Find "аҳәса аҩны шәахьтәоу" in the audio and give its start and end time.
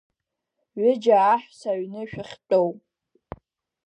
1.31-2.69